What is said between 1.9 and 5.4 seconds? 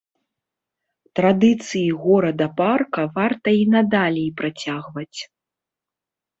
горада-парка варта і надалей працягваць!